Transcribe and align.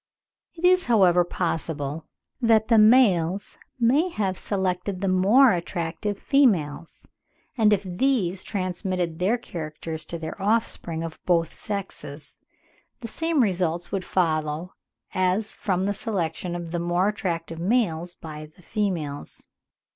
It 0.55 0.65
is, 0.65 0.85
however, 0.87 1.23
possible 1.23 2.07
that 2.41 2.69
the 2.69 2.79
males 2.79 3.59
may 3.79 4.09
have 4.09 4.35
selected 4.35 4.99
the 4.99 5.07
more 5.07 5.51
attractive 5.53 6.17
females; 6.17 7.07
and 7.55 7.71
if 7.71 7.83
these 7.83 8.43
transmitted 8.43 9.19
their 9.19 9.37
characters 9.37 10.03
to 10.07 10.17
their 10.17 10.41
offspring 10.41 11.03
of 11.03 11.19
both 11.27 11.53
sexes, 11.53 12.39
the 13.01 13.07
same 13.07 13.43
results 13.43 13.91
would 13.91 14.03
follow 14.03 14.73
as 15.13 15.51
from 15.51 15.85
the 15.85 15.93
selection 15.93 16.55
of 16.55 16.71
the 16.71 16.79
more 16.79 17.07
attractive 17.09 17.59
males 17.59 18.15
by 18.15 18.47
the 18.55 18.63
females. 18.63 19.45